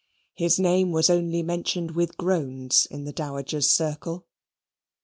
His 0.33 0.57
name 0.57 0.89
was 0.91 1.11
only 1.11 1.43
mentioned 1.43 1.91
with 1.91 2.17
groans 2.17 2.87
in 2.87 3.05
the 3.05 3.13
dowager's 3.13 3.69
circle. 3.69 4.25